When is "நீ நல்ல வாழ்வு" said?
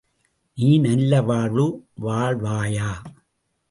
0.57-1.87